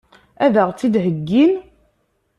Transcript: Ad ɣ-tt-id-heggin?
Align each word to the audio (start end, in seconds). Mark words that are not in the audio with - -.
Ad 0.45 0.55
ɣ-tt-id-heggin? 0.65 1.53